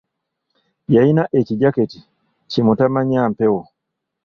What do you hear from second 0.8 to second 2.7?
Yalina ekijaketi ki